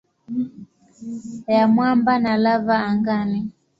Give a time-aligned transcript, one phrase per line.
[1.47, 3.39] ya mwamba na lava angani.